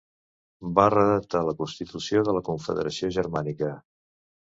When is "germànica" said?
3.19-3.71